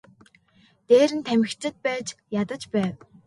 [0.87, 2.07] Дээр нь тамхичид байж
[2.41, 2.95] ядаж байв.